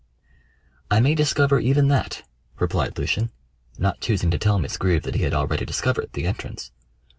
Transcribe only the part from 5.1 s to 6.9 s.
he had already discovered the entrance.